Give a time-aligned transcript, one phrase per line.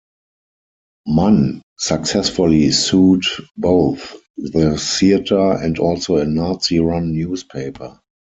[1.05, 3.21] Mann successfully sued
[3.55, 7.99] both the theatre and also a Nazi run newspaper.